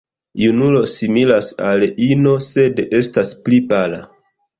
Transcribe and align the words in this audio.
Junulo 0.43 0.79
similas 0.93 1.49
al 1.71 1.85
ino, 2.05 2.33
sed 2.47 2.81
estas 3.01 3.35
pli 3.45 3.61
pala. 3.75 4.01